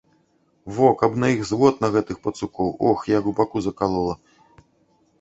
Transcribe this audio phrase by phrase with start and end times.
[0.77, 4.21] Во, каб на іх звод, на гэтых пацукоў, ох, як у баку закалола.